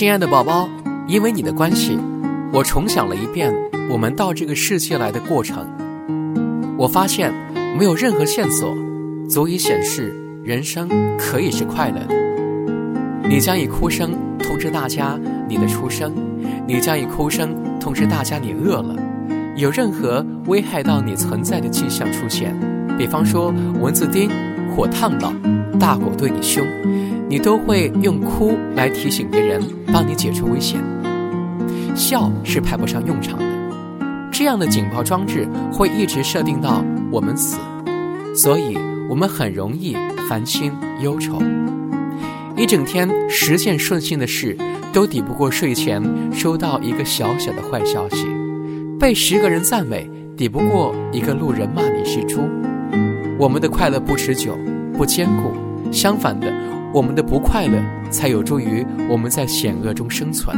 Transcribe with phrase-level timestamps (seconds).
[0.00, 0.66] 亲爱的宝宝，
[1.06, 1.98] 因为你的关系，
[2.54, 3.52] 我重想了一遍
[3.90, 5.68] 我们到这个世界来的过程。
[6.78, 7.30] 我发现
[7.76, 8.74] 没有任何线索
[9.28, 10.88] 足以显示人生
[11.18, 13.28] 可以是快乐的。
[13.28, 16.14] 你将以哭声通知大家你的出生，
[16.66, 18.96] 你将以哭声通知大家你饿了。
[19.56, 22.58] 有任何危害到你存在的迹象出现，
[22.96, 23.52] 比方说
[23.82, 24.30] 蚊子叮、
[24.80, 25.30] 火烫到、
[25.78, 26.66] 大狗对你凶。
[27.28, 29.60] 你都会用哭来提醒别人，
[29.92, 30.80] 帮你解除危险。
[31.94, 33.44] 笑是派不上用场的，
[34.32, 36.82] 这样的警报装置会一直设定到
[37.12, 37.58] 我们死，
[38.34, 39.94] 所以我们很容易
[40.26, 41.38] 烦心忧愁。
[42.56, 44.56] 一整天十件顺心的事，
[44.94, 48.24] 都抵不过睡前收到一个小小的坏消息；
[48.98, 52.40] 被十个人赞美，抵不过一个路人骂你是猪。
[53.38, 54.58] 我们的快乐不持久，
[55.00, 55.54] 不坚固，
[55.90, 56.52] 相反的。
[56.92, 60.54] 我们的不快乐才有助于我们在险恶中生存。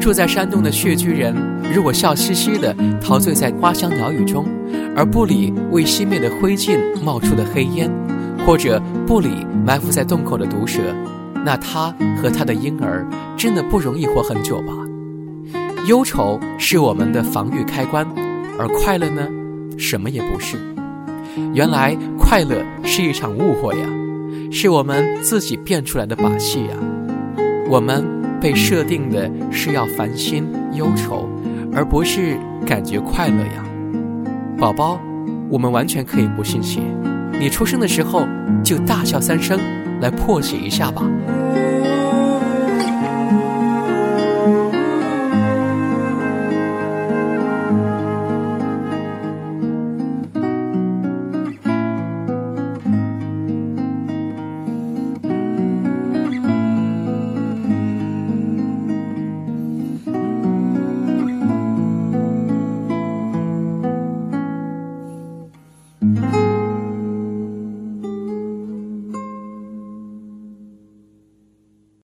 [0.00, 1.32] 住在山洞的穴居人，
[1.72, 4.44] 如果笑嘻嘻地陶醉在花香鸟语中，
[4.96, 7.88] 而不理未熄灭的灰烬冒出的黑烟，
[8.44, 10.80] 或者不理埋伏在洞口的毒蛇，
[11.44, 13.06] 那他和他的婴儿
[13.36, 14.72] 真的不容易活很久吧？
[15.86, 18.04] 忧愁是我们的防御开关，
[18.58, 19.24] 而快乐呢，
[19.78, 20.56] 什么也不是。
[21.54, 23.86] 原来快乐是一场误会呀！
[24.50, 26.76] 是我们自己变出来的把戏呀！
[27.68, 28.04] 我们
[28.40, 31.28] 被设定的是要烦心忧愁，
[31.72, 33.64] 而不是感觉快乐呀。
[34.58, 35.00] 宝宝，
[35.50, 36.80] 我们完全可以不信邪，
[37.38, 38.26] 你出生的时候
[38.62, 39.58] 就大笑三声，
[40.00, 41.02] 来破解一下吧。